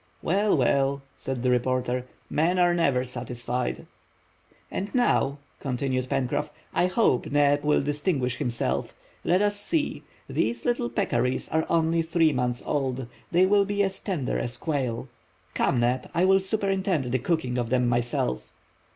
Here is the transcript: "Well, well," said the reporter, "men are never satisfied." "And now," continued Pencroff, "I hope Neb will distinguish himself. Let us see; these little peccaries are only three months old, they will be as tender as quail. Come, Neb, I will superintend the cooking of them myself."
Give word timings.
"Well, 0.23 0.57
well," 0.57 1.03
said 1.13 1.43
the 1.43 1.51
reporter, 1.51 2.07
"men 2.27 2.57
are 2.57 2.73
never 2.73 3.05
satisfied." 3.05 3.85
"And 4.71 4.95
now," 4.95 5.37
continued 5.59 6.09
Pencroff, 6.09 6.49
"I 6.73 6.87
hope 6.87 7.27
Neb 7.31 7.63
will 7.63 7.81
distinguish 7.83 8.37
himself. 8.37 8.95
Let 9.23 9.43
us 9.43 9.59
see; 9.59 10.01
these 10.27 10.65
little 10.65 10.89
peccaries 10.89 11.49
are 11.49 11.67
only 11.69 12.01
three 12.01 12.33
months 12.33 12.63
old, 12.65 13.05
they 13.29 13.45
will 13.45 13.63
be 13.63 13.83
as 13.83 13.99
tender 13.99 14.39
as 14.39 14.57
quail. 14.57 15.07
Come, 15.53 15.81
Neb, 15.81 16.09
I 16.15 16.25
will 16.25 16.39
superintend 16.39 17.03
the 17.03 17.19
cooking 17.19 17.59
of 17.59 17.69
them 17.69 17.87
myself." 17.87 18.49